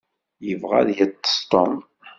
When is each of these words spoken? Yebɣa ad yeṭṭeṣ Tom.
Yebɣa 0.47 0.75
ad 0.79 0.89
yeṭṭeṣ 0.97 1.37
Tom. 1.51 1.73